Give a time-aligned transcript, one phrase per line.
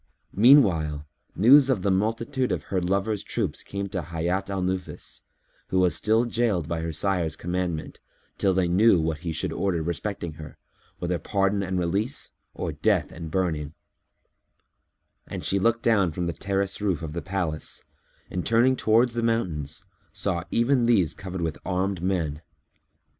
[0.33, 1.05] Meanwhile,
[1.35, 5.21] news of the multitude of her lover's troops came to Hayat al Nufus,
[5.67, 7.99] who was still jailed by her sire's commandment,
[8.39, 10.57] till they knew what he should order respecting her,
[10.97, 13.75] whether pardon and release or death and burning;
[15.27, 17.83] and she looked down from the terrace roof of the palace
[18.31, 22.41] and, turning towards the mountains, saw even these covered with armed men.